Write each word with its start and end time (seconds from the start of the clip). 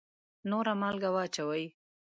نوره 0.49 0.73
مالګه 0.81 1.09
واچوئ 1.15 1.65